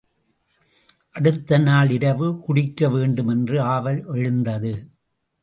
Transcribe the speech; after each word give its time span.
அடுத்த 1.11 1.57
நாள் 1.57 1.89
இரவு 1.89 2.39
குடிக்க 2.39 2.89
வேண்டும் 2.89 3.27
என்ற 3.27 3.63
ஆவல் 3.63 4.05
எழுந்தது. 4.05 4.73